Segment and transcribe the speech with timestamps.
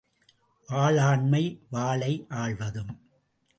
[0.69, 1.43] வாளாண்மை
[1.69, 2.25] வாளை
[2.29, 2.91] ஆள்வதும்.